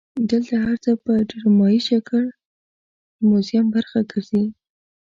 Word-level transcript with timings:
دلته 0.29 0.53
هر 0.65 0.77
څه 0.83 0.91
په 1.03 1.11
ډرامایي 1.29 1.79
شکل 1.89 2.23
د 3.15 3.19
موزیم 3.29 3.65
برخه 3.75 3.99
ګرځي. 4.11 4.43